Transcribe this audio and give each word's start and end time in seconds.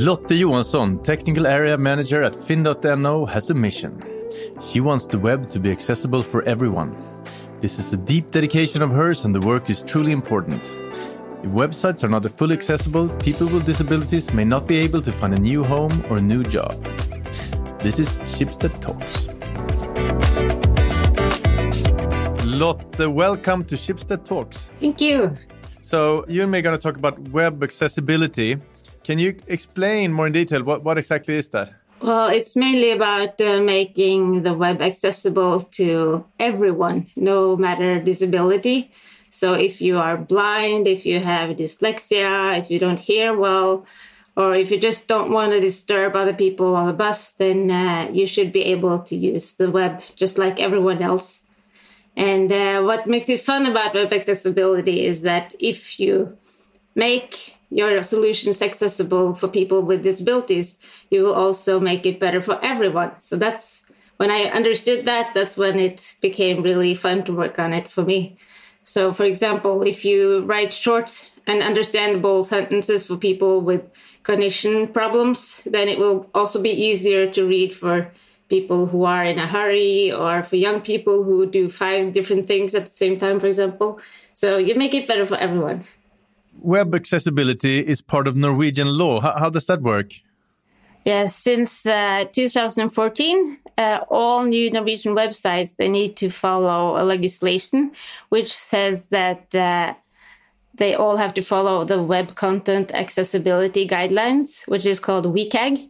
Lotte 0.00 0.36
Johansson, 0.36 1.02
Technical 1.02 1.44
Area 1.44 1.76
Manager 1.76 2.22
at 2.22 2.36
Finn.no, 2.36 3.26
has 3.26 3.50
a 3.50 3.54
mission. 3.54 4.00
She 4.62 4.78
wants 4.78 5.06
the 5.06 5.18
web 5.18 5.48
to 5.48 5.58
be 5.58 5.72
accessible 5.72 6.22
for 6.22 6.44
everyone. 6.44 6.96
This 7.60 7.80
is 7.80 7.92
a 7.92 7.96
deep 7.96 8.30
dedication 8.30 8.80
of 8.80 8.92
hers, 8.92 9.24
and 9.24 9.34
the 9.34 9.40
work 9.40 9.70
is 9.70 9.82
truly 9.82 10.12
important. 10.12 10.62
If 11.42 11.50
websites 11.50 12.04
are 12.04 12.08
not 12.08 12.30
fully 12.30 12.54
accessible, 12.54 13.08
people 13.18 13.48
with 13.48 13.66
disabilities 13.66 14.32
may 14.32 14.44
not 14.44 14.68
be 14.68 14.76
able 14.76 15.02
to 15.02 15.10
find 15.10 15.34
a 15.34 15.40
new 15.40 15.64
home 15.64 16.04
or 16.08 16.18
a 16.18 16.22
new 16.22 16.44
job. 16.44 16.80
This 17.80 17.98
is 17.98 18.18
Schibsted 18.18 18.80
Talks. 18.80 19.26
Lotte, 22.46 23.10
welcome 23.10 23.64
to 23.64 23.74
Schibsted 23.74 24.24
Talks. 24.24 24.68
Thank 24.78 25.00
you. 25.00 25.34
So, 25.80 26.24
you 26.28 26.42
and 26.42 26.52
me 26.52 26.60
are 26.60 26.62
going 26.62 26.78
to 26.78 26.82
talk 26.82 26.96
about 26.96 27.18
web 27.30 27.64
accessibility. 27.64 28.58
Can 29.08 29.18
you 29.18 29.36
explain 29.46 30.12
more 30.12 30.26
in 30.26 30.34
detail 30.34 30.62
what, 30.62 30.84
what 30.84 30.98
exactly 30.98 31.38
is 31.38 31.48
that? 31.48 31.72
Well, 32.02 32.28
it's 32.28 32.54
mainly 32.54 32.90
about 32.90 33.40
uh, 33.40 33.62
making 33.62 34.42
the 34.42 34.52
web 34.52 34.82
accessible 34.82 35.62
to 35.78 36.26
everyone, 36.38 37.06
no 37.16 37.56
matter 37.56 38.02
disability. 38.02 38.92
So 39.30 39.54
if 39.54 39.80
you 39.80 39.96
are 39.98 40.18
blind, 40.18 40.86
if 40.86 41.06
you 41.06 41.20
have 41.20 41.56
dyslexia, 41.56 42.58
if 42.58 42.70
you 42.70 42.78
don't 42.78 42.98
hear 42.98 43.34
well, 43.34 43.86
or 44.36 44.54
if 44.54 44.70
you 44.70 44.78
just 44.78 45.08
don't 45.08 45.32
want 45.32 45.52
to 45.52 45.60
disturb 45.60 46.14
other 46.14 46.34
people 46.34 46.76
on 46.76 46.86
the 46.86 46.92
bus, 46.92 47.32
then 47.32 47.70
uh, 47.70 48.10
you 48.12 48.26
should 48.26 48.52
be 48.52 48.64
able 48.64 48.98
to 48.98 49.16
use 49.16 49.54
the 49.54 49.70
web 49.70 50.02
just 50.16 50.36
like 50.36 50.60
everyone 50.60 51.00
else. 51.00 51.40
And 52.14 52.52
uh, 52.52 52.82
what 52.82 53.06
makes 53.06 53.30
it 53.30 53.40
fun 53.40 53.64
about 53.64 53.94
web 53.94 54.12
accessibility 54.12 55.06
is 55.06 55.22
that 55.22 55.54
if 55.58 55.98
you 55.98 56.36
make 56.94 57.57
your 57.70 58.02
solutions 58.02 58.62
accessible 58.62 59.34
for 59.34 59.48
people 59.48 59.82
with 59.82 60.02
disabilities, 60.02 60.78
you 61.10 61.22
will 61.22 61.34
also 61.34 61.78
make 61.78 62.06
it 62.06 62.20
better 62.20 62.40
for 62.40 62.58
everyone. 62.62 63.12
So 63.20 63.36
that's 63.36 63.84
when 64.16 64.30
I 64.30 64.44
understood 64.44 65.04
that, 65.04 65.34
that's 65.34 65.56
when 65.56 65.78
it 65.78 66.16
became 66.20 66.62
really 66.62 66.94
fun 66.94 67.24
to 67.24 67.32
work 67.32 67.58
on 67.58 67.72
it 67.72 67.88
for 67.88 68.02
me. 68.04 68.36
So, 68.84 69.12
for 69.12 69.24
example, 69.24 69.82
if 69.82 70.04
you 70.04 70.40
write 70.44 70.72
short 70.72 71.30
and 71.46 71.62
understandable 71.62 72.42
sentences 72.42 73.06
for 73.06 73.16
people 73.16 73.60
with 73.60 73.82
cognition 74.22 74.88
problems, 74.88 75.62
then 75.66 75.88
it 75.88 75.98
will 75.98 76.30
also 76.34 76.62
be 76.62 76.70
easier 76.70 77.30
to 77.30 77.46
read 77.46 77.72
for 77.72 78.10
people 78.48 78.86
who 78.86 79.04
are 79.04 79.24
in 79.24 79.38
a 79.38 79.46
hurry 79.46 80.10
or 80.10 80.42
for 80.42 80.56
young 80.56 80.80
people 80.80 81.22
who 81.22 81.44
do 81.44 81.68
five 81.68 82.12
different 82.12 82.46
things 82.46 82.74
at 82.74 82.86
the 82.86 82.90
same 82.90 83.18
time, 83.18 83.38
for 83.38 83.46
example. 83.46 84.00
So 84.32 84.56
you 84.56 84.74
make 84.74 84.94
it 84.94 85.06
better 85.06 85.26
for 85.26 85.36
everyone 85.36 85.82
web 86.60 86.94
accessibility 86.94 87.80
is 87.80 88.00
part 88.00 88.28
of 88.28 88.36
Norwegian 88.36 88.88
law. 88.88 89.20
How, 89.20 89.38
how 89.38 89.50
does 89.50 89.66
that 89.66 89.82
work? 89.82 90.12
Yes, 91.04 91.34
since 91.34 91.86
uh, 91.86 92.24
2014, 92.32 93.58
uh, 93.78 94.00
all 94.10 94.44
new 94.44 94.70
Norwegian 94.70 95.14
websites 95.14 95.76
they 95.76 95.88
need 95.88 96.16
to 96.16 96.28
follow 96.28 97.00
a 97.00 97.04
legislation 97.04 97.92
which 98.28 98.52
says 98.52 99.06
that 99.06 99.54
uh, 99.54 99.94
they 100.74 100.94
all 100.94 101.16
have 101.16 101.34
to 101.34 101.42
follow 101.42 101.84
the 101.84 102.02
Web 102.02 102.34
Content 102.34 102.92
Accessibility 102.94 103.86
Guidelines, 103.86 104.66
which 104.68 104.86
is 104.86 105.00
called 105.00 105.26
WCAG. 105.26 105.88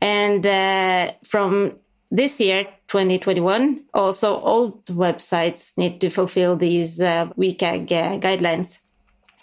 And 0.00 0.46
uh, 0.46 1.12
from 1.24 1.78
this 2.10 2.40
year, 2.40 2.64
2021, 2.88 3.84
also 3.94 4.38
old 4.40 4.84
websites 4.86 5.76
need 5.78 6.00
to 6.02 6.10
fulfill 6.10 6.56
these 6.56 7.00
uh, 7.00 7.26
WCAG 7.38 7.90
uh, 7.92 8.18
guidelines. 8.18 8.81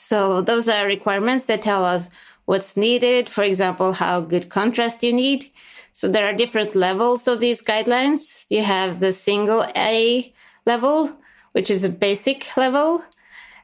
So 0.01 0.41
those 0.41 0.69
are 0.69 0.85
requirements 0.87 1.45
that 1.47 1.61
tell 1.61 1.83
us 1.83 2.09
what's 2.45 2.77
needed. 2.77 3.27
For 3.27 3.43
example, 3.43 3.91
how 3.91 4.21
good 4.21 4.47
contrast 4.47 5.03
you 5.03 5.11
need. 5.11 5.51
So 5.91 6.07
there 6.07 6.25
are 6.25 6.33
different 6.33 6.73
levels 6.73 7.27
of 7.27 7.41
these 7.41 7.61
guidelines. 7.61 8.45
You 8.49 8.63
have 8.63 9.01
the 9.01 9.11
single 9.11 9.65
A 9.75 10.33
level, 10.65 11.09
which 11.51 11.69
is 11.69 11.83
a 11.83 11.89
basic 11.89 12.55
level. 12.55 13.03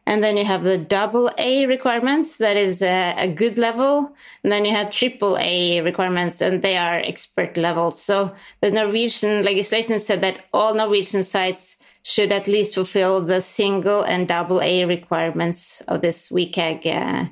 And 0.06 0.22
then 0.22 0.36
you 0.36 0.44
have 0.44 0.64
the 0.64 0.78
double 0.78 1.32
A 1.38 1.66
requirements, 1.68 2.38
that 2.38 2.58
is 2.58 2.82
a, 2.82 3.16
a, 3.18 3.28
good 3.28 3.58
level. 3.58 4.14
And 4.44 4.52
then 4.52 4.66
you 4.66 4.72
have 4.72 4.92
triple 4.92 5.38
A 5.40 5.82
requirements, 5.82 6.42
and 6.42 6.62
they 6.62 6.78
are 6.78 6.98
expert 6.98 7.58
levels. 7.58 8.00
So 8.00 8.36
the 8.62 8.72
Norwegian 8.72 9.44
legislation 9.44 9.98
said 10.00 10.22
that 10.22 10.42
all 10.54 10.76
Norwegian 10.76 11.24
sites 11.24 11.78
should 12.06 12.32
at 12.32 12.48
least 12.48 12.76
fulfill 12.76 13.20
the 13.20 13.42
single 13.42 14.04
and 14.04 14.28
double 14.28 14.62
A 14.62 14.86
requirements 14.86 15.82
of 15.88 16.04
this 16.04 16.30
WCAG 16.30 16.86
uh, 16.86 17.26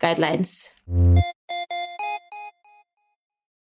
guidelines. 0.00 0.72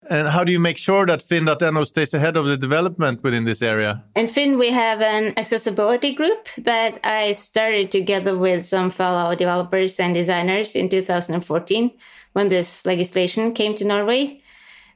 And 0.07 0.27
how 0.27 0.43
do 0.43 0.51
you 0.51 0.59
make 0.59 0.77
sure 0.77 1.07
that 1.07 1.23
Finn.no 1.23 1.83
stays 1.83 2.13
ahead 2.13 2.37
of 2.37 2.45
the 2.45 2.55
development 2.55 3.23
within 3.23 3.45
this 3.45 3.63
area? 3.63 4.03
In 4.15 4.27
Finn, 4.27 4.59
we 4.59 4.69
have 4.69 5.01
an 5.01 5.33
accessibility 5.37 6.13
group 6.13 6.47
that 6.59 6.99
I 7.03 7.31
started 7.31 7.91
together 7.91 8.37
with 8.37 8.63
some 8.63 8.91
fellow 8.91 9.33
developers 9.33 9.99
and 9.99 10.13
designers 10.13 10.75
in 10.75 10.87
2014 10.87 11.91
when 12.33 12.49
this 12.49 12.85
legislation 12.85 13.53
came 13.53 13.73
to 13.73 13.85
Norway. 13.85 14.42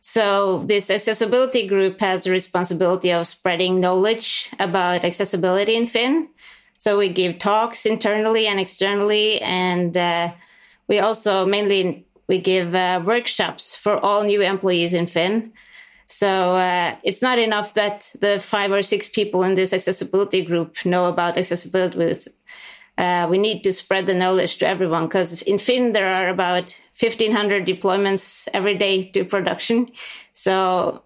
So 0.01 0.59
this 0.59 0.89
accessibility 0.89 1.67
group 1.67 1.99
has 1.99 2.23
the 2.23 2.31
responsibility 2.31 3.11
of 3.11 3.27
spreading 3.27 3.79
knowledge 3.79 4.49
about 4.59 5.03
accessibility 5.03 5.75
in 5.75 5.87
Finn. 5.87 6.29
So 6.77 6.97
we 6.97 7.09
give 7.09 7.39
talks 7.39 7.85
internally 7.85 8.47
and 8.47 8.59
externally, 8.59 9.41
and 9.41 9.97
uh, 9.97 10.31
we 10.87 10.99
also 10.99 11.45
mainly 11.45 12.05
we 12.27 12.39
give 12.39 12.75
uh, 12.75 13.01
workshops 13.03 13.75
for 13.75 13.97
all 13.97 14.23
new 14.23 14.41
employees 14.41 14.93
in 14.93 15.07
Finn. 15.07 15.53
So 16.05 16.55
uh, 16.55 16.95
it's 17.03 17.21
not 17.21 17.37
enough 17.37 17.73
that 17.73 18.13
the 18.19 18.39
five 18.39 18.71
or 18.71 18.81
six 18.81 19.09
people 19.09 19.43
in 19.43 19.55
this 19.55 19.73
accessibility 19.73 20.45
group 20.45 20.85
know 20.85 21.07
about 21.07 21.37
accessibility. 21.37 22.29
Uh, 22.97 23.27
we 23.29 23.37
need 23.37 23.63
to 23.63 23.71
spread 23.71 24.07
the 24.07 24.15
knowledge 24.15 24.57
to 24.57 24.67
everyone 24.67 25.05
because 25.05 25.41
in 25.43 25.59
Finn 25.59 25.91
there 25.91 26.07
are 26.07 26.29
about 26.29 26.79
1500 26.99 27.65
deployments 27.65 28.47
every 28.53 28.75
day 28.75 29.03
to 29.03 29.23
production. 29.23 29.91
So 30.33 31.03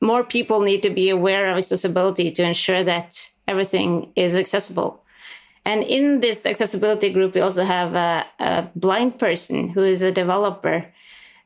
more 0.00 0.24
people 0.24 0.60
need 0.60 0.82
to 0.82 0.90
be 0.90 1.10
aware 1.10 1.46
of 1.46 1.56
accessibility 1.56 2.30
to 2.30 2.44
ensure 2.44 2.82
that 2.84 3.28
everything 3.48 4.12
is 4.14 4.36
accessible. 4.36 5.04
And 5.64 5.82
in 5.84 6.20
this 6.20 6.44
accessibility 6.44 7.12
group, 7.12 7.34
we 7.34 7.40
also 7.40 7.64
have 7.64 7.94
a, 7.94 8.26
a 8.40 8.70
blind 8.74 9.18
person 9.18 9.68
who 9.68 9.82
is 9.82 10.02
a 10.02 10.10
developer. 10.10 10.92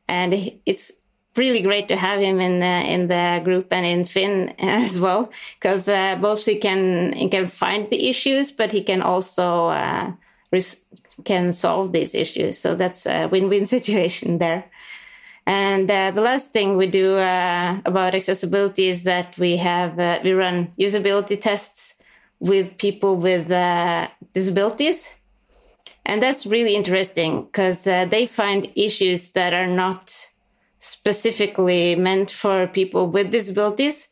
And 0.08 0.58
it's 0.64 0.92
really 1.36 1.62
great 1.62 1.88
to 1.88 1.96
have 1.96 2.20
him 2.20 2.40
in 2.40 2.60
the 2.60 2.66
in 2.66 3.08
the 3.08 3.40
group 3.44 3.72
and 3.72 3.86
in 3.86 4.04
Finn 4.04 4.54
as 4.58 5.00
well, 5.00 5.30
because 5.60 5.88
uh, 5.88 6.16
both 6.16 6.44
he 6.44 6.56
can 6.56 7.12
he 7.12 7.28
can 7.28 7.48
find 7.48 7.88
the 7.90 8.08
issues, 8.08 8.50
but 8.50 8.72
he 8.72 8.82
can 8.82 9.02
also 9.02 9.66
uh, 9.66 10.12
can 11.24 11.52
solve 11.52 11.92
these 11.92 12.14
issues. 12.14 12.58
So 12.58 12.74
that's 12.74 13.06
a 13.06 13.26
win-win 13.26 13.66
situation 13.76 14.38
there. 14.38 14.64
And 15.46 15.88
uh, 15.88 16.10
the 16.10 16.22
last 16.22 16.52
thing 16.52 16.76
we 16.76 16.88
do 16.88 17.16
uh, 17.16 17.80
about 17.84 18.16
accessibility 18.16 18.88
is 18.88 19.04
that 19.04 19.38
we 19.38 19.56
have 19.58 19.98
uh, 19.98 20.18
we 20.24 20.32
run 20.32 20.72
usability 20.78 21.40
tests 21.40 21.94
with 22.40 22.76
people 22.78 23.16
with 23.16 23.50
uh, 23.50 24.08
disabilities, 24.34 25.10
and 26.04 26.22
that's 26.22 26.46
really 26.46 26.74
interesting 26.74 27.44
because 27.44 27.84
they 27.84 28.26
find 28.26 28.70
issues 28.74 29.30
that 29.32 29.54
are 29.54 29.68
not 29.68 30.28
specifically 30.86 31.96
meant 31.96 32.30
for 32.30 32.66
people 32.68 33.08
with 33.08 33.32
disabilities. 33.32 34.08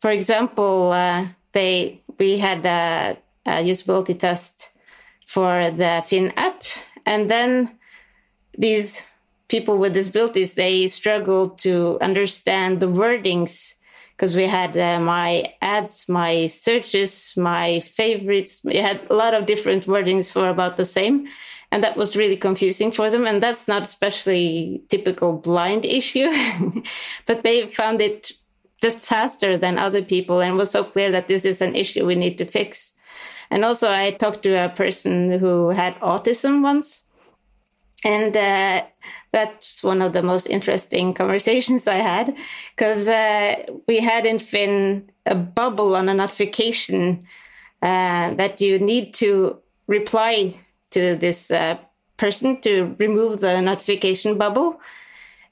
For 0.00 0.10
example, 0.10 0.92
uh, 0.92 1.26
they 1.52 2.02
we 2.18 2.38
had 2.38 2.66
a, 2.66 3.16
a 3.46 3.64
usability 3.64 4.18
test 4.18 4.70
for 5.26 5.70
the 5.70 6.02
Finn 6.06 6.32
app. 6.36 6.62
And 7.06 7.30
then 7.30 7.78
these 8.56 9.02
people 9.48 9.78
with 9.78 9.94
disabilities, 9.94 10.54
they 10.54 10.88
struggled 10.88 11.58
to 11.58 11.98
understand 12.00 12.80
the 12.80 12.86
wordings 12.86 13.74
because 14.16 14.34
we 14.36 14.46
had 14.46 14.76
uh, 14.76 15.00
my 15.00 15.44
ads, 15.62 16.08
my 16.08 16.48
searches, 16.48 17.32
my 17.36 17.80
favorites. 17.80 18.60
We 18.64 18.76
had 18.76 19.00
a 19.08 19.14
lot 19.14 19.32
of 19.32 19.46
different 19.46 19.86
wordings 19.86 20.30
for 20.30 20.48
about 20.48 20.76
the 20.76 20.84
same. 20.84 21.28
And 21.70 21.84
that 21.84 21.96
was 21.96 22.16
really 22.16 22.36
confusing 22.36 22.90
for 22.90 23.10
them. 23.10 23.26
And 23.26 23.42
that's 23.42 23.68
not 23.68 23.82
especially 23.82 24.82
typical 24.88 25.34
blind 25.34 25.84
issue, 25.84 26.32
but 27.26 27.42
they 27.42 27.66
found 27.66 28.00
it 28.00 28.32
just 28.80 29.00
faster 29.00 29.58
than 29.58 29.76
other 29.76 30.02
people 30.02 30.40
and 30.40 30.56
was 30.56 30.70
so 30.70 30.84
clear 30.84 31.10
that 31.10 31.28
this 31.28 31.44
is 31.44 31.60
an 31.60 31.74
issue 31.74 32.06
we 32.06 32.14
need 32.14 32.38
to 32.38 32.46
fix. 32.46 32.94
And 33.50 33.64
also, 33.64 33.90
I 33.90 34.12
talked 34.12 34.42
to 34.42 34.52
a 34.52 34.68
person 34.68 35.38
who 35.38 35.70
had 35.70 35.98
autism 36.00 36.62
once. 36.62 37.04
And 38.04 38.36
uh, 38.36 38.82
that's 39.32 39.82
one 39.82 40.02
of 40.02 40.12
the 40.12 40.22
most 40.22 40.46
interesting 40.46 41.14
conversations 41.14 41.86
I 41.86 41.96
had 41.96 42.36
because 42.76 43.08
uh, 43.08 43.56
we 43.88 43.98
had 43.98 44.24
in 44.24 44.38
Finn 44.38 45.10
a 45.26 45.34
bubble 45.34 45.96
on 45.96 46.08
a 46.08 46.14
notification 46.14 47.24
uh, 47.82 48.34
that 48.34 48.60
you 48.60 48.78
need 48.78 49.14
to 49.14 49.58
reply 49.88 50.54
to 50.90 51.16
this 51.16 51.50
uh, 51.50 51.78
person 52.16 52.60
to 52.60 52.96
remove 52.98 53.40
the 53.40 53.60
notification 53.60 54.38
bubble. 54.38 54.80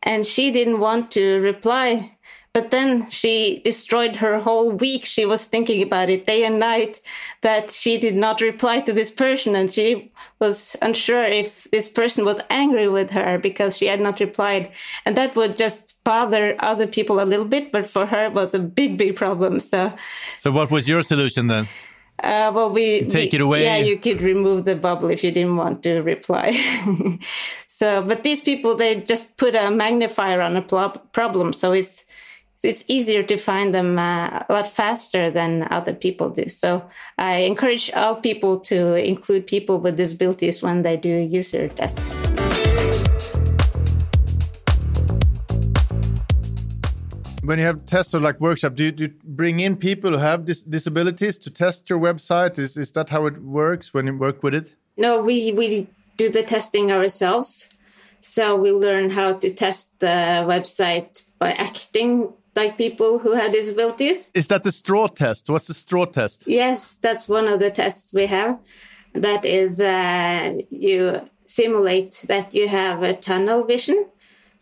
and 0.03 0.25
she 0.25 0.53
didn't 0.53 0.79
want 0.79 1.11
to 1.11 1.41
reply 1.41 2.17
but 2.57 2.71
then 2.71 3.11
she 3.11 3.61
destroyed 3.65 4.17
her 4.17 4.41
whole 4.41 4.73
week. 4.73 5.05
She 5.05 5.27
was 5.27 5.45
thinking 5.45 5.83
about 5.83 6.09
it 6.09 6.25
day 6.25 6.43
and 6.43 6.59
night 6.59 7.03
that 7.43 7.71
she 7.71 7.99
did 7.99 8.17
not 8.17 8.41
reply 8.41 8.81
to 8.81 8.95
this 8.95 9.11
person. 9.11 9.55
And 9.55 9.71
she 9.71 10.11
was 10.39 10.75
unsure 10.81 11.23
if 11.23 11.65
this 11.71 11.87
person 11.87 12.25
was 12.25 12.41
angry 12.49 12.89
with 12.89 13.11
her 13.11 13.37
because 13.37 13.77
she 13.77 13.89
had 13.89 14.01
not 14.01 14.21
replied. 14.21 14.71
And 15.05 15.19
that 15.19 15.37
would 15.37 15.59
just 15.59 16.03
bother 16.03 16.57
other 16.61 16.87
people 16.87 17.21
a 17.21 17.29
little 17.29 17.45
bit. 17.45 17.73
But 17.73 17.87
for 17.87 18.07
her, 18.07 18.25
it 18.25 18.33
was 18.33 18.55
a 18.55 18.59
big, 18.59 18.97
big 18.97 19.17
problem. 19.17 19.61
So, 19.61 19.93
so 20.39 20.51
what 20.51 20.71
was 20.71 20.89
your 20.89 21.03
solution 21.03 21.49
then? 21.49 21.69
Uh, 22.23 22.51
well, 22.55 22.71
we 22.71 23.01
you 23.01 23.07
take 23.07 23.33
we, 23.33 23.37
it 23.37 23.41
away. 23.43 23.65
Yeah, 23.65 23.77
you 23.77 23.99
could 23.99 24.23
remove 24.23 24.65
the 24.65 24.77
bubble 24.77 25.11
if 25.11 25.23
you 25.23 25.31
didn't 25.31 25.57
want 25.57 25.83
to 25.83 26.01
reply. 26.01 26.53
so, 27.69 28.03
but 28.03 28.23
these 28.23 28.41
people, 28.41 28.75
they 28.75 29.01
just 29.01 29.37
put 29.37 29.55
a 29.55 29.71
magnifier 29.71 30.41
on 30.41 30.57
a 30.57 30.63
problem. 30.63 31.53
So 31.53 31.73
it's, 31.73 32.05
it's 32.63 32.85
easier 32.89 33.23
to 33.23 33.37
find 33.37 33.75
them 33.75 33.99
uh, 33.99 34.43
a 34.49 34.53
lot 34.53 34.67
faster 34.67 35.31
than 35.31 35.69
other 35.71 35.93
people 35.93 36.31
do. 36.31 36.49
So 36.49 36.89
I 37.19 37.41
encourage 37.41 37.91
all 37.93 38.17
people 38.17 38.61
to 38.61 38.95
include 38.95 39.47
people 39.47 39.79
with 39.79 39.97
disabilities 39.97 40.63
when 40.63 40.83
they 40.83 40.97
do 40.97 41.11
user 41.11 41.69
tests. 41.69 42.17
When 47.47 47.61
you 47.61 47.65
have 47.65 47.87
tests 47.87 48.13
or 48.13 48.19
like 48.19 48.41
workshop, 48.41 48.75
do 48.75 48.83
you, 48.83 48.91
do 48.91 49.05
you 49.05 49.13
bring 49.23 49.61
in 49.61 49.77
people 49.77 50.11
who 50.11 50.19
have 50.19 50.45
dis 50.47 50.65
disabilities 50.65 51.39
to 51.39 51.49
test 51.49 51.89
your 51.89 52.01
website? 52.01 52.59
Is 52.59 52.77
is 52.77 52.91
that 52.93 53.09
how 53.09 53.27
it 53.27 53.41
works 53.41 53.95
when 53.95 54.07
you 54.09 54.19
work 54.19 54.43
with 54.43 54.53
it? 54.53 54.75
No, 54.97 55.21
we 55.21 55.53
we 55.53 55.87
do 56.17 56.29
the 56.29 56.43
testing 56.43 56.91
ourselves. 56.91 57.69
So 58.21 58.57
we 58.57 58.73
learn 58.73 59.11
how 59.11 59.35
to 59.35 59.55
test 59.55 59.93
the 60.01 60.45
website 60.53 61.23
by 61.39 61.53
acting 61.53 62.33
like 62.57 62.77
people 62.79 63.21
who 63.21 63.35
have 63.35 63.53
disabilities. 63.53 64.29
Is 64.35 64.49
that 64.49 64.65
the 64.65 64.73
straw 64.73 65.07
test? 65.07 65.49
What's 65.49 65.69
the 65.69 65.75
straw 65.75 66.07
test? 66.07 66.45
Yes, 66.49 66.97
that's 66.97 67.29
one 67.29 67.47
of 67.47 67.61
the 67.61 67.71
tests 67.71 68.13
we 68.13 68.27
have. 68.27 68.59
That 69.13 69.45
is, 69.45 69.81
uh, 69.81 70.59
you 70.71 71.21
simulate 71.45 72.25
that 72.27 72.55
you 72.55 72.67
have 72.67 73.03
a 73.03 73.15
tunnel 73.15 73.65
vision. 73.65 74.07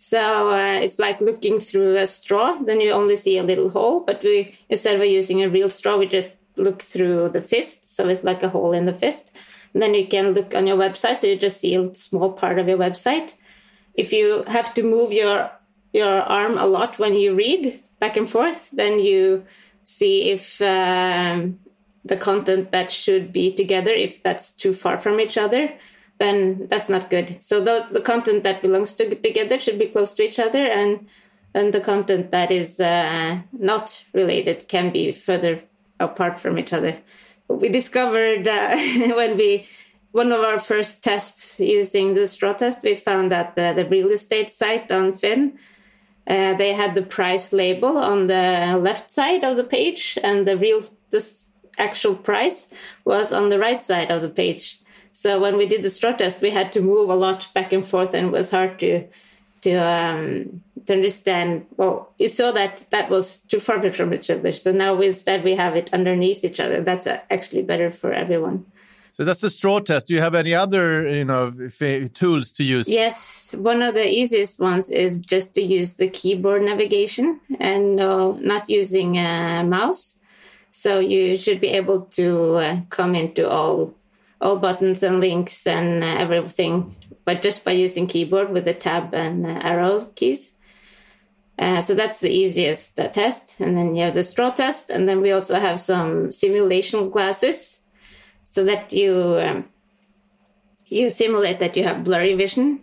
So 0.07 0.51
uh, 0.51 0.81
it's 0.83 0.99
like 0.99 1.23
looking 1.23 1.59
through 1.61 1.97
a 1.97 2.07
straw. 2.07 2.59
Then 2.61 2.79
you 2.83 2.91
only 2.91 3.17
see 3.17 3.39
a 3.39 3.43
little 3.43 3.71
hole. 3.71 4.01
But 4.01 4.23
we 4.23 4.55
instead 4.69 5.01
of 5.01 5.07
using 5.07 5.43
a 5.43 5.49
real 5.49 5.71
straw, 5.71 5.97
we 5.97 6.05
just 6.07 6.37
look 6.59 6.83
through 6.83 7.31
the 7.31 7.41
fist. 7.41 7.89
So 7.89 8.07
it's 8.09 8.23
like 8.23 8.43
a 8.43 8.51
hole 8.51 8.75
in 8.75 8.85
the 8.85 8.93
fist. 8.93 9.35
And 9.73 9.83
then 9.83 9.95
you 9.95 10.07
can 10.07 10.35
look 10.35 10.55
on 10.55 10.67
your 10.67 10.77
website. 10.77 11.21
So 11.21 11.27
you 11.27 11.37
just 11.37 11.59
see 11.59 11.75
a 11.75 11.95
small 11.95 12.33
part 12.33 12.59
of 12.59 12.69
your 12.69 12.77
website. 12.77 13.33
If 13.95 14.13
you 14.13 14.45
have 14.47 14.75
to 14.75 14.83
move 14.83 15.11
your 15.11 15.51
your 15.95 16.21
arm 16.21 16.59
a 16.59 16.67
lot 16.67 16.99
when 16.99 17.15
you 17.15 17.35
read 17.35 17.81
back 17.99 18.19
and 18.19 18.29
forth, 18.29 18.71
then 18.73 18.99
you 18.99 19.47
see 19.85 20.31
if 20.33 20.61
um, 20.61 21.59
the 22.05 22.19
content 22.19 22.73
that 22.73 22.91
should 22.91 23.33
be 23.33 23.55
together, 23.55 23.93
if 23.93 24.23
that's 24.23 24.53
too 24.53 24.75
far 24.75 24.99
from 24.99 25.19
each 25.19 25.39
other, 25.39 25.73
then 26.19 26.67
that's 26.69 26.89
not 26.89 27.11
good. 27.11 27.43
So 27.43 27.61
the, 27.61 27.87
the 27.91 28.01
content 28.01 28.45
that 28.45 28.63
belongs 28.63 28.95
to 28.95 29.15
together 29.15 29.59
should 29.59 29.79
be 29.79 29.87
close 29.87 30.15
to 30.15 30.23
each 30.23 30.39
other, 30.39 30.65
and 30.65 31.07
and 31.55 31.73
the 31.73 31.81
content 31.81 32.31
that 32.31 32.51
is 32.51 32.81
uh, 32.81 33.41
not 33.53 34.05
related 34.13 34.69
can 34.69 34.91
be 34.91 35.13
further 35.13 35.63
apart 36.01 36.41
from 36.41 36.59
each 36.59 36.73
other. 36.73 36.99
We 37.49 37.69
discovered 37.69 38.49
uh, 38.49 38.77
when 39.15 39.37
we 39.37 39.67
one 40.13 40.31
of 40.31 40.41
our 40.41 40.61
first 40.61 41.03
tests 41.03 41.59
using 41.59 42.15
the 42.15 42.29
straw 42.29 42.53
test, 42.53 42.85
we 42.85 42.95
found 42.95 43.33
that 43.33 43.57
the, 43.57 43.73
the 43.75 43.85
real 43.85 44.11
estate 44.11 44.53
site 44.53 44.93
on 44.93 45.15
Finn 45.15 45.59
uh, 46.27 46.55
they 46.55 46.73
had 46.73 46.95
the 46.95 47.03
price 47.03 47.53
label 47.53 47.99
on 47.99 48.29
the 48.29 48.79
left 48.81 49.11
side 49.11 49.45
of 49.45 49.57
the 49.57 49.65
page, 49.65 50.19
and 50.23 50.49
the 50.49 50.57
real 50.57 50.83
this 51.11 51.45
actual 51.77 52.15
price 52.15 52.69
was 53.05 53.33
on 53.33 53.49
the 53.49 53.59
right 53.59 53.83
side 53.83 54.11
of 54.11 54.23
the 54.23 54.31
page. 54.31 54.81
So 55.15 55.39
when 55.39 55.57
we 55.57 55.67
did 55.67 55.85
the 55.85 55.91
straw 55.91 56.11
test, 56.11 56.43
we 56.43 56.51
had 56.51 56.73
to 56.73 56.81
move 56.81 57.09
a 57.09 57.15
lot 57.15 57.49
back 57.55 57.73
and 57.73 57.87
forth, 57.87 58.15
and 58.15 58.27
it 58.27 58.33
was 58.33 58.51
hard 58.51 58.81
to 58.81 59.07
to 59.61 59.73
um, 59.75 60.61
to 60.87 60.93
understand. 60.93 61.67
Well, 61.77 62.13
you 62.19 62.27
saw 62.27 62.51
that 62.51 62.85
that 62.91 63.11
was 63.11 63.39
too 63.39 63.61
far 63.61 63.77
away 63.77 63.91
from 63.91 64.13
each 64.13 64.29
other. 64.29 64.51
So 64.51 64.73
now 64.73 65.01
instead 65.01 65.45
we 65.45 65.55
have 65.55 65.77
it 65.77 65.95
underneath 65.95 66.43
each 66.43 66.59
other. 66.59 66.81
That's 66.83 67.07
uh, 67.07 67.21
actually 67.31 67.63
better 67.63 67.93
for 67.93 68.13
everyone. 68.13 68.67
So 69.13 69.25
that's 69.25 69.41
the 69.41 69.51
straw 69.51 69.79
test. 69.79 70.09
Do 70.09 70.15
you 70.15 70.21
have 70.21 70.35
any 70.35 70.53
other, 70.53 71.09
you 71.09 71.25
know, 71.25 71.53
tools 72.13 72.51
to 72.55 72.65
use? 72.65 72.89
Yes, 72.89 73.55
one 73.57 73.83
of 73.83 73.95
the 73.95 74.11
easiest 74.11 74.59
ones 74.59 74.91
is 74.91 75.21
just 75.21 75.55
to 75.55 75.63
use 75.63 75.93
the 75.93 76.09
keyboard 76.09 76.63
navigation 76.63 77.39
and 77.61 78.01
uh, 78.01 78.33
not 78.41 78.69
using 78.69 79.17
a 79.17 79.63
mouse. 79.63 80.17
So 80.73 80.99
you 80.99 81.37
should 81.37 81.61
be 81.61 81.69
able 81.69 82.01
to 82.19 82.55
uh, 82.55 82.77
come 82.91 83.15
into 83.15 83.49
all 83.49 83.95
all 84.45 84.59
buttons 84.59 85.03
and 85.03 85.21
links 85.21 85.67
and 85.67 86.05
uh, 86.05 86.07
everything, 86.07 86.95
but 87.25 87.43
just 87.43 87.65
by 87.65 87.73
using 87.73 88.07
keyboard 88.07 88.51
with 88.51 88.65
the 88.67 88.75
tab 88.75 89.15
and 89.15 89.47
uh, 89.47 89.61
arrow 89.63 90.05
keys. 90.15 90.53
Uh, 91.59 91.81
so 91.81 91.95
that's 91.95 92.21
the 92.21 92.31
easiest 92.31 92.99
uh, 93.01 93.09
test. 93.09 93.57
And 93.59 93.77
then 93.77 93.95
you 93.95 94.05
have 94.05 94.15
the 94.15 94.23
straw 94.23 94.51
test. 94.51 94.91
And 94.91 95.09
then 95.09 95.21
we 95.21 95.33
also 95.33 95.59
have 95.59 95.81
some 95.81 96.31
simulation 96.31 97.11
glasses 97.11 97.81
so 98.55 98.65
that 98.65 98.93
you 98.93 99.39
um, 99.41 99.69
you 100.87 101.11
simulate 101.11 101.59
that 101.59 101.77
you 101.77 101.85
have 101.85 102.05
blurry 102.05 102.35
vision, 102.35 102.81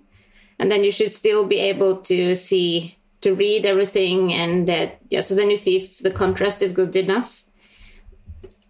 and 0.60 0.72
then 0.72 0.84
you 0.84 0.92
should 0.92 1.12
still 1.12 1.46
be 1.46 1.60
able 1.60 1.98
to 2.02 2.36
see 2.36 2.98
to 3.22 3.34
read 3.34 3.66
everything, 3.66 4.34
and 4.34 4.70
uh, 4.70 4.90
yeah. 5.10 5.22
So 5.22 5.36
then 5.36 5.50
you 5.50 5.56
see 5.56 5.78
if 5.78 6.00
the 6.00 6.12
contrast 6.12 6.62
is 6.62 6.74
good 6.74 6.96
enough. 6.96 7.44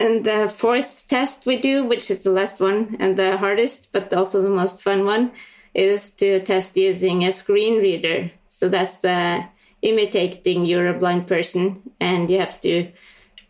And 0.02 0.26
the 0.26 0.50
fourth 0.50 1.06
test 1.08 1.46
we 1.46 1.58
do, 1.58 1.86
which 1.86 2.10
is 2.10 2.24
the 2.24 2.32
last 2.32 2.60
one 2.60 2.98
and 3.00 3.18
the 3.18 3.38
hardest, 3.38 3.92
but 3.92 4.12
also 4.12 4.42
the 4.42 4.50
most 4.50 4.82
fun 4.82 5.06
one, 5.06 5.32
is 5.76 6.10
to 6.12 6.40
test 6.40 6.76
using 6.76 7.24
a 7.24 7.32
screen 7.32 7.80
reader. 7.80 8.32
So 8.48 8.68
that's 8.68 9.06
uh, 9.06 9.44
imitating 9.84 10.66
you're 10.66 10.88
a 10.88 10.98
blind 10.98 11.28
person, 11.28 11.82
and 12.00 12.32
you 12.32 12.40
have 12.40 12.60
to 12.62 12.92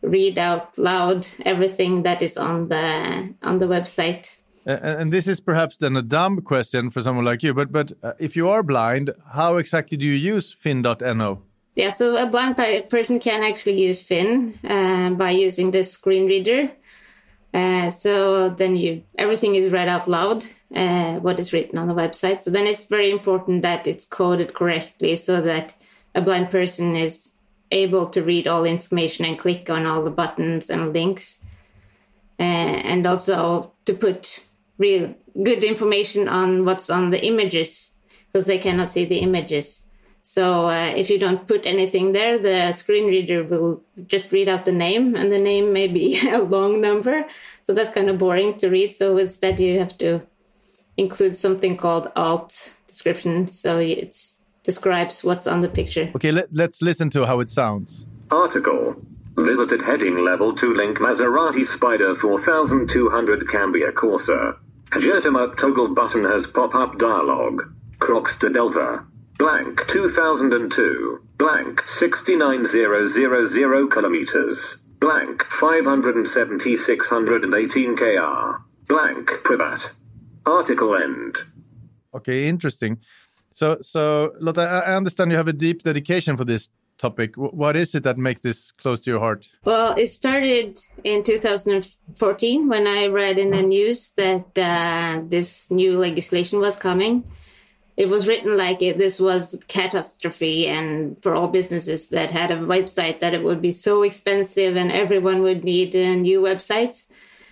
read 0.01 0.37
out 0.37 0.77
loud 0.77 1.25
everything 1.45 2.03
that 2.03 2.21
is 2.21 2.35
on 2.35 2.67
the 2.67 3.33
on 3.43 3.59
the 3.59 3.67
website. 3.67 4.37
And 4.65 5.11
this 5.11 5.27
is 5.27 5.39
perhaps 5.39 5.77
then 5.77 5.95
a 5.95 6.01
dumb 6.01 6.41
question 6.41 6.91
for 6.91 7.01
someone 7.01 7.25
like 7.25 7.43
you, 7.43 7.53
but 7.53 7.71
but 7.71 7.93
uh, 8.03 8.13
if 8.19 8.35
you 8.35 8.49
are 8.49 8.61
blind, 8.61 9.11
how 9.33 9.55
exactly 9.55 9.97
do 9.97 10.05
you 10.05 10.35
use 10.35 10.53
Finn.no? 10.53 11.41
Yeah, 11.73 11.91
so 11.91 12.17
a 12.17 12.25
blind 12.25 12.57
person 12.89 13.19
can 13.19 13.43
actually 13.43 13.81
use 13.81 14.03
Finn 14.03 14.59
uh, 14.63 15.11
by 15.11 15.31
using 15.31 15.71
the 15.71 15.83
screen 15.83 16.27
reader. 16.27 16.69
Uh, 17.53 17.89
so 17.89 18.49
then 18.49 18.75
you 18.75 19.03
everything 19.17 19.55
is 19.55 19.71
read 19.71 19.87
out 19.87 20.07
loud, 20.07 20.45
uh, 20.75 21.19
what 21.19 21.39
is 21.39 21.53
written 21.53 21.77
on 21.77 21.87
the 21.87 21.93
website. 21.93 22.41
So 22.41 22.51
then 22.51 22.65
it's 22.65 22.85
very 22.85 23.09
important 23.09 23.61
that 23.61 23.87
it's 23.87 24.05
coded 24.05 24.53
correctly, 24.53 25.15
so 25.15 25.41
that 25.41 25.73
a 26.13 26.21
blind 26.21 26.49
person 26.49 26.95
is 26.95 27.33
able 27.71 28.07
to 28.07 28.21
read 28.21 28.47
all 28.47 28.65
information 28.65 29.23
and 29.25 29.39
click 29.39 29.69
on 29.69 29.85
all 29.85 30.03
the 30.03 30.11
buttons 30.11 30.69
and 30.69 30.93
links, 30.93 31.39
uh, 32.39 32.43
and 32.43 33.07
also 33.07 33.71
to 33.85 33.93
put 33.93 34.45
real 34.77 35.15
good 35.41 35.63
information 35.63 36.27
on 36.27 36.65
what's 36.65 36.89
on 36.89 37.11
the 37.11 37.25
images 37.25 37.93
because 38.27 38.45
they 38.45 38.57
cannot 38.57 38.89
see 38.89 39.05
the 39.05 39.19
images. 39.19 39.87
So 40.21 40.67
uh, 40.67 40.93
if 40.95 41.09
you 41.09 41.17
don't 41.17 41.47
put 41.47 41.65
anything 41.65 42.11
there, 42.11 42.37
the 42.37 42.71
screen 42.73 43.07
reader 43.07 43.43
will 43.43 43.83
just 44.07 44.31
read 44.31 44.47
out 44.47 44.65
the 44.65 44.71
name, 44.71 45.15
and 45.15 45.31
the 45.31 45.39
name 45.39 45.73
may 45.73 45.87
be 45.87 46.19
a 46.29 46.39
long 46.39 46.79
number. 46.79 47.25
So 47.63 47.73
that's 47.73 47.93
kind 47.93 48.09
of 48.09 48.17
boring 48.17 48.57
to 48.57 48.69
read. 48.69 48.91
So 48.91 49.17
instead, 49.17 49.59
you 49.59 49.79
have 49.79 49.97
to 49.97 50.21
include 50.97 51.35
something 51.35 51.77
called 51.77 52.11
alt 52.15 52.73
description. 52.87 53.47
So 53.47 53.79
it 53.79 54.15
describes 54.63 55.23
what's 55.23 55.47
on 55.47 55.61
the 55.61 55.69
picture. 55.69 56.11
Okay, 56.15 56.31
let, 56.31 56.53
let's 56.53 56.81
listen 56.81 57.09
to 57.11 57.25
how 57.25 57.39
it 57.39 57.49
sounds. 57.49 58.05
Article. 58.29 58.95
Visited 59.37 59.81
heading 59.83 60.23
level 60.23 60.53
2 60.53 60.73
link 60.73 60.99
Maserati 60.99 61.65
Spider 61.65 62.13
4200 62.13 63.47
Cambia 63.47 63.91
Corsa. 63.91 64.57
Legitimate 64.93 65.57
toggle 65.57 65.87
button 65.87 66.25
has 66.25 66.45
pop-up 66.45 66.99
dialog. 66.99 67.63
Crocs 67.99 68.37
de 68.37 68.49
Delva. 68.49 69.05
Blank 69.41 69.87
2002. 69.87 71.19
Blank 71.39 71.87
69000 71.87 73.89
kilometers. 73.89 74.77
Blank 74.99 75.43
570 75.45 76.77
kr. 77.95 78.61
Blank 78.87 79.31
privat. 79.43 79.93
Article 80.45 80.95
end. 80.95 81.39
Okay, 82.13 82.47
interesting. 82.47 82.99
So, 83.49 83.79
so 83.81 84.33
Lotte, 84.39 84.59
I 84.59 84.95
understand 84.95 85.31
you 85.31 85.37
have 85.37 85.47
a 85.47 85.53
deep 85.53 85.81
dedication 85.81 86.37
for 86.37 86.45
this 86.45 86.69
topic. 86.99 87.35
What 87.35 87.75
is 87.75 87.95
it 87.95 88.03
that 88.03 88.19
makes 88.19 88.41
this 88.41 88.71
close 88.71 89.01
to 89.01 89.09
your 89.09 89.19
heart? 89.19 89.49
Well, 89.65 89.95
it 89.97 90.09
started 90.09 90.79
in 91.03 91.23
2014 91.23 92.67
when 92.67 92.85
I 92.85 93.07
read 93.07 93.39
in 93.39 93.49
the 93.49 93.63
news 93.63 94.11
that 94.17 94.55
uh, 94.55 95.21
this 95.25 95.71
new 95.71 95.97
legislation 95.97 96.59
was 96.59 96.75
coming. 96.75 97.23
It 98.01 98.09
was 98.09 98.27
written 98.27 98.57
like 98.57 98.81
it, 98.81 98.97
this 98.97 99.19
was 99.19 99.63
catastrophe 99.67 100.67
and 100.67 101.21
for 101.21 101.35
all 101.35 101.47
businesses 101.47 102.09
that 102.09 102.31
had 102.31 102.49
a 102.49 102.57
website 102.57 103.19
that 103.19 103.35
it 103.35 103.43
would 103.43 103.61
be 103.61 103.71
so 103.71 104.01
expensive 104.01 104.75
and 104.75 104.91
everyone 104.91 105.43
would 105.43 105.63
need 105.63 105.95
uh, 105.95 106.15
new 106.15 106.41
websites. 106.41 107.05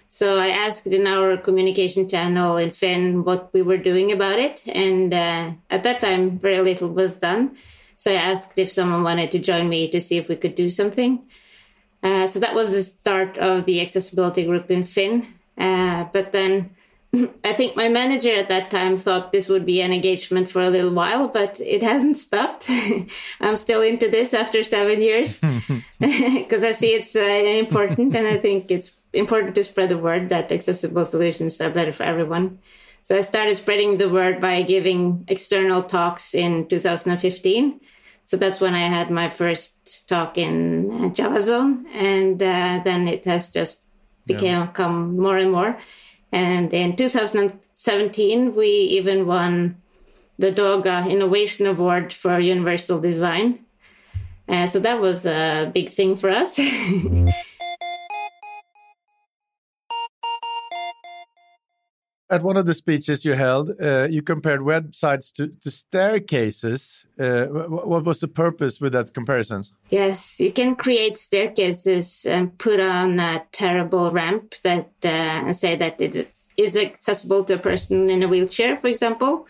So 0.07 0.39
i 0.39 0.47
asked 0.47 0.87
in 0.87 1.05
our 1.05 1.37
communication 1.37 2.09
channel 2.09 2.57
in 2.57 2.71
finn 2.71 3.23
what 3.23 3.53
we 3.53 3.61
were 3.61 3.77
doing 3.77 4.11
about 4.11 4.39
it 4.39 4.63
and 4.67 5.13
uh, 5.13 5.51
at 5.69 5.83
that 5.83 6.01
time 6.01 6.39
very 6.39 6.61
little 6.61 6.89
was 6.89 7.17
done. 7.17 7.55
So 7.95 8.11
i 8.11 8.15
asked 8.15 8.57
if 8.57 8.71
someone 8.71 9.03
wanted 9.03 9.31
to 9.33 9.39
join 9.51 9.69
me 9.69 9.87
to 9.89 10.01
see 10.01 10.17
if 10.17 10.29
we 10.29 10.35
could 10.35 10.55
do 10.55 10.71
something. 10.71 11.11
Uh, 12.01 12.25
so 12.25 12.39
that 12.39 12.55
was 12.55 12.71
the 12.71 12.81
start 12.81 13.37
of 13.37 13.67
the 13.67 13.81
accessibility 13.81 14.45
group 14.47 14.71
in 14.71 14.83
finn 14.83 15.27
uh, 15.59 16.05
but 16.11 16.31
then 16.31 16.71
I 17.11 17.53
think 17.53 17.75
my 17.75 17.89
manager 17.89 18.31
at 18.31 18.49
that 18.49 18.69
time 18.69 18.95
thought 18.95 19.31
this 19.31 19.49
would 19.49 19.65
be 19.65 19.81
an 19.81 19.91
engagement 19.91 20.51
for 20.51 20.61
a 20.61 20.69
little 20.69 20.93
while, 20.93 21.27
but 21.27 21.59
it 21.59 21.81
hasn't 21.81 22.17
stopped. 22.17 22.69
I'm 23.41 23.55
still 23.55 23.81
into 23.81 24.09
this 24.09 24.31
after 24.33 24.61
seven 24.61 25.01
years 25.01 25.39
because 25.99 26.63
I 26.63 26.73
see 26.73 26.93
it's 26.93 27.15
uh, 27.15 27.19
important 27.19 28.15
and 28.15 28.27
I 28.27 28.37
think 28.37 28.69
it's 28.69 28.99
important 29.11 29.55
to 29.55 29.63
spread 29.63 29.89
the 29.89 29.97
word 29.97 30.29
that 30.29 30.51
accessible 30.51 31.05
solutions 31.05 31.59
are 31.61 31.71
better 31.71 31.91
for 31.91 32.03
everyone. 32.03 32.59
So 33.01 33.17
I 33.17 33.21
started 33.21 33.55
spreading 33.55 33.97
the 33.97 34.09
word 34.09 34.39
by 34.39 34.61
giving 34.61 35.25
external 35.27 35.81
talks 35.81 36.35
in 36.35 36.67
2015. 36.67 37.79
So 38.25 38.37
that's 38.37 38.61
when 38.61 38.75
I 38.75 38.85
had 38.85 39.09
my 39.09 39.29
first 39.29 40.07
talk 40.07 40.37
in 40.37 40.91
uh, 40.91 41.09
Java 41.09 41.41
Zone, 41.41 41.87
and 41.91 42.39
uh, 42.39 42.81
then 42.85 43.07
it 43.07 43.25
has 43.25 43.47
just 43.47 43.81
become 44.27 44.69
yeah. 44.77 45.21
more 45.23 45.37
and 45.37 45.51
more. 45.51 45.79
And 46.31 46.73
in 46.73 46.95
2017, 46.95 48.55
we 48.55 48.67
even 48.67 49.25
won 49.25 49.81
the 50.37 50.51
DOGA 50.51 51.09
Innovation 51.09 51.65
Award 51.65 52.13
for 52.13 52.39
Universal 52.39 53.01
Design. 53.01 53.65
Uh, 54.47 54.67
so 54.67 54.79
that 54.79 54.99
was 54.99 55.25
a 55.25 55.71
big 55.73 55.89
thing 55.89 56.15
for 56.15 56.29
us. 56.29 56.59
At 62.31 62.43
one 62.43 62.57
of 62.57 62.67
the 62.67 62.75
speeches 62.75 63.25
you 63.25 63.33
held, 63.33 63.71
uh, 63.81 64.07
you 64.07 64.21
compared 64.21 64.59
websites 64.59 65.33
to, 65.33 65.47
to 65.47 65.71
staircases. 65.71 67.07
Uh, 67.19 67.45
what 67.45 68.05
was 68.05 68.19
the 68.19 68.27
purpose 68.27 68.79
with 68.79 68.93
that 68.93 69.15
comparison? 69.15 69.63
Yes, 69.89 70.39
you 70.39 70.51
can 70.51 70.75
create 70.75 71.17
staircases 71.17 72.27
and 72.27 72.55
put 72.59 72.79
on 72.79 73.19
a 73.19 73.43
terrible 73.51 74.11
ramp 74.11 74.53
that 74.63 74.91
uh, 75.03 75.51
say 75.53 75.75
that 75.77 75.99
it 76.01 76.31
is 76.55 76.75
accessible 76.75 77.43
to 77.45 77.55
a 77.55 77.57
person 77.57 78.11
in 78.11 78.21
a 78.21 78.27
wheelchair, 78.27 78.77
for 78.77 78.87
example. 78.87 79.47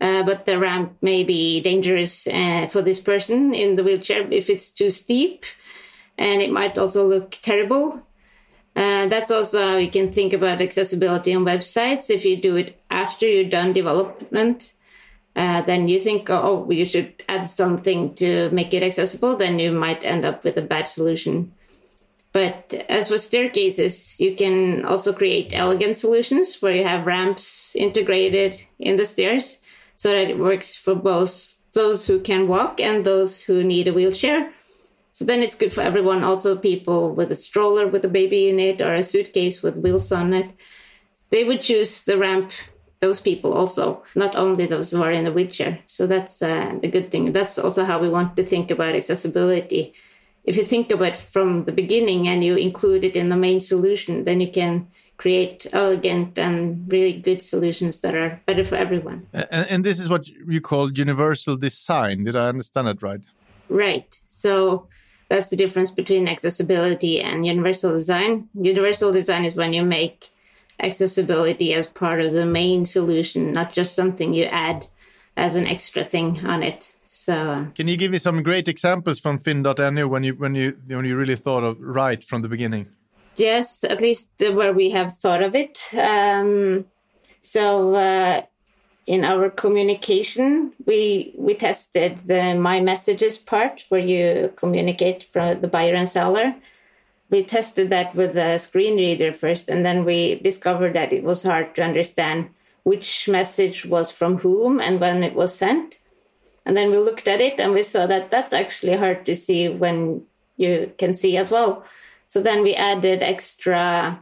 Uh, 0.00 0.22
but 0.22 0.46
the 0.46 0.58
ramp 0.58 0.96
may 1.02 1.24
be 1.24 1.60
dangerous 1.60 2.28
uh, 2.28 2.68
for 2.68 2.80
this 2.80 3.00
person 3.00 3.52
in 3.54 3.74
the 3.74 3.82
wheelchair 3.82 4.26
if 4.30 4.50
it's 4.50 4.70
too 4.70 4.90
steep, 4.90 5.44
and 6.16 6.42
it 6.42 6.52
might 6.52 6.78
also 6.78 7.08
look 7.08 7.32
terrible 7.42 8.06
uh, 8.76 9.06
that's 9.06 9.30
also 9.30 9.60
how 9.60 9.76
you 9.76 9.90
can 9.90 10.10
think 10.10 10.32
about 10.32 10.60
accessibility 10.60 11.34
on 11.34 11.44
websites. 11.44 12.10
If 12.10 12.24
you 12.24 12.36
do 12.36 12.56
it 12.56 12.76
after 12.90 13.26
you're 13.26 13.48
done 13.48 13.72
development, 13.72 14.72
uh, 15.36 15.62
then 15.62 15.88
you 15.88 16.00
think, 16.00 16.28
oh, 16.30 16.68
you 16.70 16.84
should 16.84 17.22
add 17.28 17.46
something 17.46 18.14
to 18.14 18.50
make 18.50 18.74
it 18.74 18.82
accessible, 18.82 19.36
then 19.36 19.58
you 19.58 19.72
might 19.72 20.04
end 20.04 20.24
up 20.24 20.44
with 20.44 20.56
a 20.56 20.62
bad 20.62 20.88
solution. 20.88 21.52
But 22.32 22.74
as 22.88 23.08
for 23.08 23.18
staircases, 23.18 24.20
you 24.20 24.34
can 24.34 24.84
also 24.84 25.12
create 25.12 25.56
elegant 25.56 25.98
solutions 25.98 26.60
where 26.60 26.72
you 26.72 26.82
have 26.82 27.06
ramps 27.06 27.76
integrated 27.76 28.60
in 28.80 28.96
the 28.96 29.06
stairs 29.06 29.58
so 29.94 30.10
that 30.10 30.30
it 30.30 30.38
works 30.38 30.76
for 30.76 30.96
both 30.96 31.54
those 31.74 32.06
who 32.06 32.20
can 32.20 32.48
walk 32.48 32.80
and 32.80 33.04
those 33.04 33.40
who 33.40 33.62
need 33.62 33.86
a 33.86 33.92
wheelchair 33.92 34.52
so 35.14 35.24
then 35.24 35.44
it's 35.44 35.54
good 35.54 35.72
for 35.72 35.80
everyone, 35.80 36.24
also 36.24 36.56
people 36.56 37.14
with 37.14 37.30
a 37.30 37.36
stroller 37.36 37.86
with 37.86 38.04
a 38.04 38.08
baby 38.08 38.48
in 38.48 38.58
it 38.58 38.80
or 38.80 38.94
a 38.94 39.02
suitcase 39.04 39.62
with 39.62 39.76
wheels 39.76 40.10
on 40.10 40.34
it. 40.34 40.52
They 41.30 41.44
would 41.44 41.60
choose 41.60 42.02
the 42.02 42.18
ramp, 42.18 42.50
those 42.98 43.20
people 43.20 43.52
also, 43.52 44.02
not 44.16 44.34
only 44.34 44.66
those 44.66 44.90
who 44.90 45.00
are 45.04 45.12
in 45.12 45.24
a 45.24 45.30
wheelchair. 45.30 45.78
So 45.86 46.08
that's 46.08 46.42
uh, 46.42 46.80
the 46.82 46.90
good 46.90 47.12
thing. 47.12 47.30
That's 47.30 47.60
also 47.60 47.84
how 47.84 48.00
we 48.00 48.08
want 48.08 48.36
to 48.36 48.44
think 48.44 48.72
about 48.72 48.96
accessibility. 48.96 49.94
If 50.42 50.56
you 50.56 50.64
think 50.64 50.90
about 50.90 51.10
it 51.10 51.16
from 51.16 51.64
the 51.64 51.72
beginning 51.72 52.26
and 52.26 52.42
you 52.42 52.56
include 52.56 53.04
it 53.04 53.14
in 53.14 53.28
the 53.28 53.36
main 53.36 53.60
solution, 53.60 54.24
then 54.24 54.40
you 54.40 54.50
can 54.50 54.88
create 55.16 55.64
elegant 55.72 56.36
and 56.40 56.90
really 56.90 57.12
good 57.12 57.40
solutions 57.40 58.00
that 58.00 58.16
are 58.16 58.42
better 58.46 58.64
for 58.64 58.74
everyone. 58.74 59.28
And, 59.32 59.68
and 59.70 59.84
this 59.84 60.00
is 60.00 60.08
what 60.08 60.26
you 60.26 60.60
call 60.60 60.90
universal 60.90 61.56
design. 61.56 62.24
Did 62.24 62.34
I 62.34 62.48
understand 62.48 62.88
it 62.88 63.00
right? 63.00 63.24
Right. 63.68 64.20
So 64.26 64.88
that's 65.28 65.50
the 65.50 65.56
difference 65.56 65.90
between 65.90 66.28
accessibility 66.28 67.20
and 67.20 67.46
universal 67.46 67.92
design. 67.92 68.48
Universal 68.54 69.12
design 69.12 69.44
is 69.44 69.54
when 69.54 69.72
you 69.72 69.82
make 69.82 70.28
accessibility 70.80 71.72
as 71.74 71.86
part 71.86 72.20
of 72.20 72.32
the 72.32 72.46
main 72.46 72.84
solution, 72.84 73.52
not 73.52 73.72
just 73.72 73.94
something 73.94 74.34
you 74.34 74.44
add 74.44 74.86
as 75.36 75.56
an 75.56 75.66
extra 75.66 76.04
thing 76.04 76.44
on 76.44 76.62
it. 76.62 76.92
So, 77.06 77.68
can 77.74 77.86
you 77.86 77.96
give 77.96 78.10
me 78.10 78.18
some 78.18 78.42
great 78.42 78.66
examples 78.66 79.20
from 79.20 79.38
Finn.no 79.38 80.08
when 80.08 80.24
you 80.24 80.34
when 80.34 80.54
you 80.54 80.76
when 80.88 81.04
you 81.04 81.16
really 81.16 81.36
thought 81.36 81.62
of 81.62 81.80
right 81.80 82.22
from 82.24 82.42
the 82.42 82.48
beginning? 82.48 82.88
Yes, 83.36 83.84
at 83.84 84.00
least 84.00 84.30
where 84.38 84.72
we 84.72 84.90
have 84.90 85.12
thought 85.14 85.42
of 85.42 85.54
it. 85.54 85.90
Um, 85.94 86.86
so 87.40 87.94
uh, 87.94 88.42
in 89.06 89.24
our 89.24 89.50
communication 89.50 90.72
we 90.86 91.34
we 91.36 91.54
tested 91.54 92.18
the 92.26 92.54
my 92.54 92.80
messages 92.80 93.38
part 93.38 93.84
where 93.88 94.00
you 94.00 94.52
communicate 94.56 95.22
from 95.22 95.60
the 95.60 95.68
buyer 95.68 95.94
and 95.94 96.08
seller. 96.08 96.54
We 97.30 97.42
tested 97.42 97.90
that 97.90 98.14
with 98.14 98.36
a 98.36 98.58
screen 98.58 98.96
reader 98.96 99.32
first 99.32 99.68
and 99.68 99.84
then 99.84 100.04
we 100.04 100.36
discovered 100.36 100.94
that 100.94 101.12
it 101.12 101.24
was 101.24 101.42
hard 101.42 101.74
to 101.74 101.82
understand 101.82 102.50
which 102.84 103.28
message 103.28 103.86
was 103.86 104.10
from 104.10 104.38
whom 104.38 104.80
and 104.80 105.00
when 105.00 105.24
it 105.24 105.34
was 105.34 105.54
sent. 105.54 105.98
And 106.66 106.76
then 106.76 106.90
we 106.90 106.98
looked 106.98 107.28
at 107.28 107.40
it 107.40 107.58
and 107.60 107.72
we 107.72 107.82
saw 107.82 108.06
that 108.06 108.30
that's 108.30 108.52
actually 108.52 108.96
hard 108.96 109.26
to 109.26 109.34
see 109.34 109.68
when 109.68 110.22
you 110.56 110.92
can 110.98 111.14
see 111.14 111.36
as 111.36 111.50
well. 111.50 111.84
So 112.26 112.40
then 112.40 112.62
we 112.62 112.74
added 112.74 113.22
extra 113.22 114.20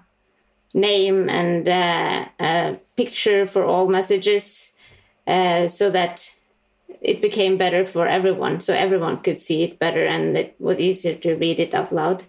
name 0.75 1.29
and 1.29 1.69
uh, 1.69 2.27
a 2.41 2.79
picture 2.97 3.47
for 3.47 3.65
all 3.65 3.89
messages 3.89 4.72
uh, 5.26 5.69
so 5.69 5.91
that 5.91 6.35
it 7.00 7.21
became 7.21 7.57
better 7.57 7.85
for 7.85 8.07
everyone. 8.07 8.61
So 8.61 8.75
everyone 8.75 9.19
could 9.19 9.38
see 9.38 9.62
it 9.62 9.79
better 9.79 10.05
and 10.05 10.37
it 10.37 10.55
was 10.59 10.79
easier 10.79 11.14
to 11.17 11.35
read 11.37 11.59
it 11.61 11.75
out 11.75 11.93
loud. 11.93 12.25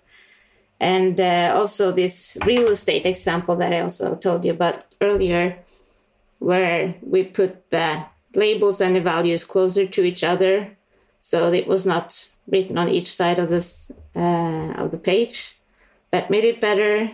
And 0.80 1.20
uh, 1.20 1.54
also, 1.56 1.92
this 1.92 2.38
real 2.46 2.68
estate 2.68 3.06
example 3.06 3.56
that 3.58 3.72
I 3.72 3.80
also 3.80 4.16
told 4.16 4.44
you 4.44 4.52
about 4.52 4.84
earlier, 5.00 5.58
where 6.40 6.96
we 7.02 7.24
put 7.24 7.70
the 7.70 8.06
labels 8.36 8.82
and 8.82 8.96
the 8.96 9.02
values 9.02 9.46
closer 9.46 9.88
to 9.88 10.04
each 10.04 10.24
other. 10.24 10.76
So 11.22 11.54
it 11.54 11.68
was 11.68 11.86
not 11.86 12.28
written 12.48 12.78
on 12.78 12.90
each 12.90 13.10
side 13.10 13.40
of 13.40 13.50
this 13.50 13.92
uh, 14.16 14.74
of 14.76 14.92
the 14.92 14.98
page. 14.98 15.58
That 16.12 16.30
made 16.30 16.44
it 16.44 16.60
better. 16.60 17.12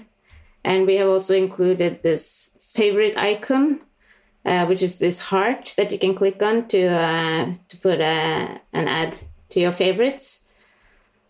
And 0.63 0.88
we 0.88 0.95
have 0.95 1.07
also 1.07 1.36
included 1.36 2.01
this 2.01 2.57
favorite 2.59 3.17
icon 3.17 3.81
uh, 4.49 4.65
which 4.65 4.81
is 4.81 4.97
this 4.97 5.21
heart 5.21 5.75
that 5.77 5.91
you 5.91 5.99
can 5.99 6.15
click 6.15 6.41
on 6.41 6.67
to 6.67 6.87
uh, 6.87 7.53
to 7.67 7.77
put 7.77 7.99
a, 7.99 8.03
uh, 8.03 8.57
an 8.73 8.87
ad 8.87 9.15
to 9.49 9.59
your 9.59 9.71
favorites. 9.71 10.41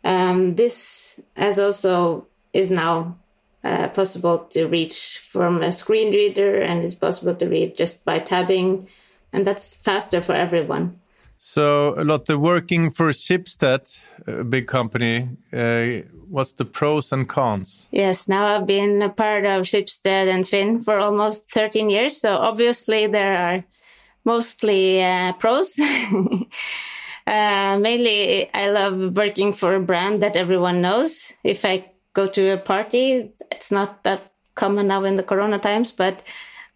Um, 0.06 0.56
this 0.56 1.20
as 1.36 1.60
also 1.60 2.28
is 2.54 2.72
now 2.72 3.18
uh, 3.64 3.90
possible 3.90 4.40
to 4.52 4.68
reach 4.68 5.20
from 5.30 5.62
a 5.62 5.72
screen 5.72 6.14
reader 6.14 6.62
and 6.62 6.82
is 6.82 6.96
possible 6.96 7.36
to 7.36 7.50
read 7.50 7.76
just 7.76 8.06
by 8.06 8.20
tabbing, 8.20 8.88
and 9.34 9.46
that's 9.46 9.76
faster 9.76 10.22
for 10.22 10.34
everyone. 10.34 11.00
So, 11.42 11.94
a 11.96 12.04
lot 12.04 12.28
Lotte, 12.28 12.38
working 12.38 12.90
for 12.90 13.14
Schibsted, 13.14 13.98
a 14.28 14.44
big 14.44 14.68
company, 14.68 15.30
uh, 15.54 16.06
what's 16.28 16.52
the 16.52 16.66
pros 16.66 17.14
and 17.14 17.30
cons? 17.30 17.88
Yes, 17.94 18.28
now 18.28 18.46
I've 18.46 18.68
been 18.68 19.02
a 19.02 19.08
part 19.08 19.46
of 19.46 19.64
Schibsted 19.64 20.28
and 20.28 20.46
Finn 20.46 20.82
for 20.82 21.00
almost 21.00 21.50
13 21.50 21.90
years. 21.90 22.18
So, 22.18 22.36
obviously, 22.36 23.08
there 23.08 23.38
are 23.38 23.64
mostly 24.26 25.02
uh, 25.02 25.32
pros. 25.32 25.80
uh, 27.26 27.78
mainly, 27.80 28.54
I 28.54 28.70
love 28.70 29.16
working 29.16 29.54
for 29.54 29.76
a 29.76 29.80
brand 29.80 30.22
that 30.22 30.36
everyone 30.36 30.82
knows. 30.82 31.32
If 31.46 31.64
I 31.64 31.90
go 32.12 32.28
to 32.28 32.50
a 32.50 32.58
party, 32.58 33.32
it's 33.50 33.72
not 33.72 34.04
that 34.04 34.34
common 34.56 34.88
now 34.88 35.06
in 35.06 35.16
the 35.16 35.24
corona 35.24 35.58
times, 35.58 35.94
but 35.94 36.22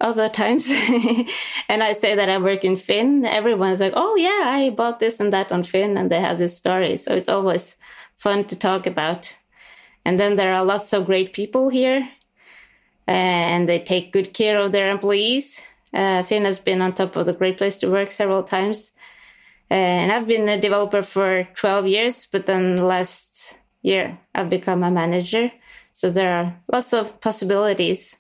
other 0.04 0.30
times 0.30 0.70
and 1.70 1.82
I 1.82 1.94
say 1.94 2.14
that 2.14 2.30
I 2.30 2.38
work 2.38 2.64
in 2.64 2.78
Finn, 2.78 3.26
everyone's 3.26 3.80
like, 3.80 3.94
oh, 3.96 4.16
yeah, 4.16 4.44
I 4.46 4.70
bought 4.70 5.00
this 5.00 5.20
and 5.20 5.34
that 5.34 5.52
on 5.52 5.64
Finn, 5.64 5.98
and 5.98 6.12
they 6.12 6.20
have 6.20 6.38
this 6.38 6.56
story. 6.56 6.98
So 6.98 7.16
it's 7.16 7.30
always 7.30 7.78
fun 8.14 8.44
to 8.46 8.60
talk 8.60 8.86
about. 8.86 9.38
And 10.06 10.20
then 10.20 10.36
there 10.36 10.54
are 10.54 10.66
lots 10.66 10.94
of 10.94 11.06
great 11.06 11.34
people 11.34 11.70
here, 11.70 12.08
and 13.08 13.68
they 13.68 13.80
take 13.80 14.12
good 14.12 14.34
care 14.34 14.60
of 14.60 14.74
their 14.74 14.92
employees. 14.92 15.62
Uh, 15.94 16.24
Finn 16.24 16.46
has 16.46 16.60
been 16.60 16.82
on 16.82 16.94
top 16.94 17.16
of 17.16 17.26
the 17.26 17.34
Great 17.34 17.58
Place 17.58 17.78
to 17.80 17.90
Work 17.90 18.12
several 18.12 18.44
times. 18.44 18.92
And 19.70 20.12
I've 20.12 20.28
been 20.28 20.50
a 20.50 20.60
developer 20.60 21.02
for 21.02 21.48
12 21.56 21.88
years, 21.88 22.28
but 22.32 22.46
then 22.46 22.78
last 22.78 23.60
year 23.82 24.20
I've 24.36 24.50
become 24.50 24.84
a 24.84 24.92
manager. 24.92 25.52
So 25.92 26.10
there 26.10 26.34
are 26.34 26.60
lots 26.72 26.94
of 26.94 27.22
possibilities. 27.22 28.18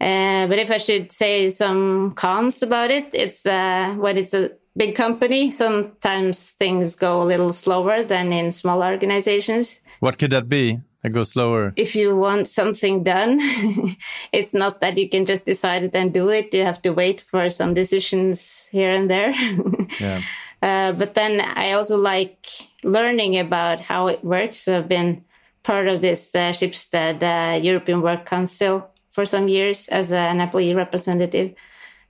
Uh, 0.00 0.46
but 0.46 0.58
if 0.58 0.70
I 0.70 0.78
should 0.78 1.12
say 1.12 1.50
some 1.50 2.12
cons 2.12 2.62
about 2.62 2.90
it, 2.90 3.10
it's 3.12 3.44
uh, 3.44 3.94
when 3.98 4.16
it's 4.16 4.32
a 4.32 4.50
big 4.76 4.94
company, 4.94 5.50
sometimes 5.50 6.50
things 6.50 6.96
go 6.96 7.20
a 7.20 7.24
little 7.24 7.52
slower 7.52 8.02
than 8.02 8.32
in 8.32 8.50
small 8.50 8.82
organizations. 8.82 9.80
What 10.00 10.18
could 10.18 10.30
that 10.30 10.48
be? 10.48 10.78
That 11.02 11.10
goes 11.10 11.30
slower. 11.30 11.72
If 11.76 11.96
you 11.96 12.14
want 12.14 12.46
something 12.46 13.02
done, 13.02 13.38
it's 14.32 14.52
not 14.52 14.80
that 14.80 14.98
you 14.98 15.08
can 15.08 15.24
just 15.24 15.46
decide 15.46 15.82
it 15.82 15.96
and 15.96 16.12
do 16.12 16.28
it. 16.28 16.52
You 16.52 16.64
have 16.64 16.82
to 16.82 16.90
wait 16.90 17.20
for 17.20 17.48
some 17.48 17.72
decisions 17.74 18.68
here 18.70 18.90
and 18.90 19.10
there. 19.10 19.34
yeah. 20.00 20.20
Uh, 20.62 20.92
but 20.92 21.14
then 21.14 21.40
I 21.40 21.72
also 21.72 21.96
like 21.96 22.46
learning 22.84 23.38
about 23.38 23.80
how 23.80 24.08
it 24.08 24.22
works. 24.22 24.58
So 24.58 24.76
I've 24.76 24.88
been 24.88 25.22
part 25.62 25.88
of 25.88 26.02
this 26.02 26.34
uh, 26.34 26.52
Schibsted 26.52 27.22
uh, 27.22 27.58
European 27.58 28.02
Work 28.02 28.26
Council 28.26 28.89
for 29.10 29.24
some 29.24 29.48
years 29.48 29.88
as 29.88 30.12
an 30.12 30.40
employee 30.40 30.74
representative 30.74 31.54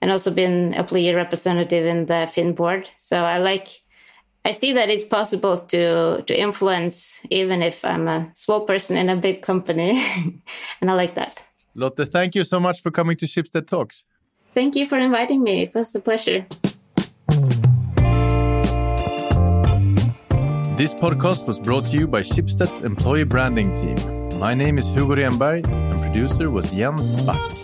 and 0.01 0.11
also 0.11 0.31
been 0.31 0.75
employee 0.75 1.15
representative 1.15 1.87
in 1.87 2.07
the 2.07 2.29
Finn 2.33 2.55
board. 2.55 2.89
So 2.97 3.25
I 3.25 3.39
like 3.39 3.69
I 4.45 4.53
see 4.53 4.73
that 4.73 4.89
it's 4.89 5.05
possible 5.05 5.59
to 5.59 6.23
to 6.23 6.41
influence 6.41 7.21
even 7.31 7.63
if 7.63 7.85
I'm 7.85 8.09
a 8.09 8.31
small 8.35 8.63
person 8.63 8.97
in 8.97 9.09
a 9.11 9.17
big 9.17 9.43
company, 9.43 10.03
and 10.81 10.91
I 10.91 10.95
like 10.95 11.15
that. 11.15 11.45
Lotte, 11.75 12.09
thank 12.11 12.35
you 12.35 12.45
so 12.45 12.59
much 12.59 12.83
for 12.83 12.91
coming 12.91 13.17
to 13.19 13.27
Schibsted 13.27 13.67
Talks. 13.67 14.05
Thank 14.53 14.75
you 14.77 14.87
for 14.87 14.99
inviting 14.99 15.43
me. 15.43 15.63
It 15.63 15.75
was 15.75 15.95
a 15.95 16.01
pleasure. 16.01 16.47
This 20.77 20.95
podcast 20.95 21.47
was 21.47 21.61
brought 21.61 21.85
to 21.87 21.91
you 21.99 22.09
by 22.09 22.23
Schibsted 22.23 22.85
Employee 22.85 23.25
Branding 23.25 23.75
Team. 23.75 23.97
My 24.39 24.55
name 24.55 24.79
is 24.79 24.89
Hugo 24.89 25.15
Renberg, 25.15 25.69
and 25.69 25.90
producer 26.13 26.51
was 26.51 26.73
Jens 26.73 27.23
Back. 27.23 27.60